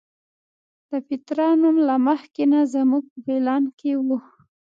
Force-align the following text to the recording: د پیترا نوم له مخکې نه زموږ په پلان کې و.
د 0.89 0.91
پیترا 1.07 1.49
نوم 1.61 1.77
له 1.87 1.95
مخکې 2.07 2.43
نه 2.51 2.59
زموږ 2.73 3.03
په 3.11 3.19
پلان 3.25 3.63
کې 3.79 3.91
و. 4.07 4.09